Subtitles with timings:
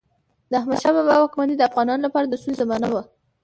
[0.49, 3.03] د احمدشاه بابا واکمني د افغانانو لپاره د سولې زمانه وه.